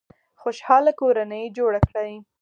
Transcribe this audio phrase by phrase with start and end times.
[0.41, 2.11] خوشحاله کورنۍ جوړه کړئ